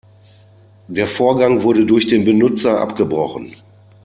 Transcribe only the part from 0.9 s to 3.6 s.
Vorgang wurde durch den Benutzer abgebrochen.